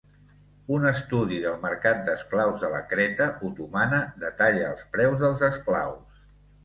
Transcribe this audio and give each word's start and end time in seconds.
Un 0.75 0.85
estudi 0.91 1.35
del 1.43 1.59
mercat 1.65 2.01
d'esclaus 2.07 2.57
de 2.63 2.71
la 2.77 2.81
Creta 2.93 3.27
otomana 3.51 4.01
detalla 4.25 4.65
els 4.75 4.85
preus 4.97 5.21
dels 5.27 5.45
esclaus. 5.51 6.25